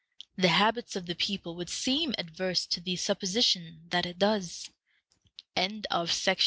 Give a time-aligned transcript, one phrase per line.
[0.35, 4.71] The habits of the people would seem adverse to the supposition that it does.
[5.55, 6.37] CHAPTER XXIII.